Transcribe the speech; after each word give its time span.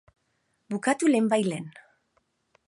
Bukatu 0.71 1.05
lehen 1.11 1.29
bait 1.35 1.47
lehen. 1.51 1.69